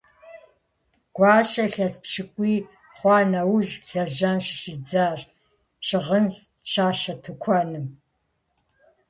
[1.15, 2.57] Гуащэ илъэс пщыкӏуий
[2.97, 5.21] хъуа нэужь лэжьэн щыщӀидзащ
[5.87, 6.25] щыгъын
[6.71, 7.85] щащэ тыкуэным.